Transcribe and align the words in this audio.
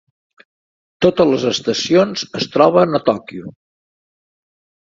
Totes 1.05 1.29
les 1.33 1.45
estacions 1.51 2.25
es 2.41 2.49
troben 2.57 3.01
a 3.01 3.03
Tòquio. 3.11 3.55